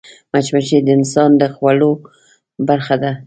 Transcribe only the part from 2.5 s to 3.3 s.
برخه ده